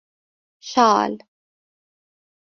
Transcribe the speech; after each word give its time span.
شال 0.69 1.11